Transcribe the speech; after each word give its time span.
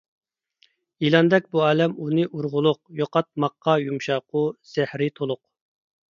يىلاندەك 1.05 1.49
بۇ 1.55 1.59
ئالەم 1.65 1.91
ئۇنى 2.05 2.23
ئۇرغۇلۇق، 2.37 2.79
يوقاتماققا 3.01 3.75
يۇمشاقۇ، 3.83 4.41
زەھىرى 4.71 5.11
تولۇق. 5.21 5.41